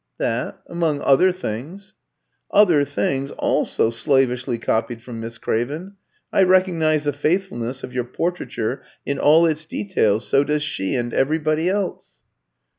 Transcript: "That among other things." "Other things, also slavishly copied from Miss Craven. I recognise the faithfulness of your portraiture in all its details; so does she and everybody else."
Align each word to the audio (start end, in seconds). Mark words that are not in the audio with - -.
"That 0.17 0.59
among 0.67 0.99
other 1.01 1.31
things." 1.31 1.93
"Other 2.49 2.83
things, 2.85 3.29
also 3.29 3.91
slavishly 3.91 4.57
copied 4.57 5.03
from 5.03 5.19
Miss 5.19 5.37
Craven. 5.37 5.95
I 6.33 6.41
recognise 6.41 7.03
the 7.03 7.13
faithfulness 7.13 7.83
of 7.83 7.93
your 7.93 8.05
portraiture 8.05 8.81
in 9.05 9.19
all 9.19 9.45
its 9.45 9.67
details; 9.67 10.27
so 10.27 10.43
does 10.43 10.63
she 10.63 10.95
and 10.95 11.13
everybody 11.13 11.69
else." 11.69 12.13